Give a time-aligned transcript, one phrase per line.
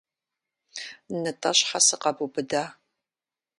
[1.21, 2.63] НтӀэ щхьэ сыкъэбубыда?